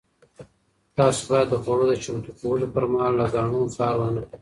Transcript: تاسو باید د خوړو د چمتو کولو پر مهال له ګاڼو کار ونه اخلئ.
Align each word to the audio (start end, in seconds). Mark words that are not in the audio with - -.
تاسو 0.97 1.21
باید 1.29 1.47
د 1.49 1.55
خوړو 1.63 1.85
د 1.89 1.93
چمتو 2.03 2.31
کولو 2.39 2.65
پر 2.73 2.83
مهال 2.91 3.13
له 3.19 3.25
ګاڼو 3.33 3.61
کار 3.79 3.93
ونه 3.99 4.21
اخلئ. 4.25 4.37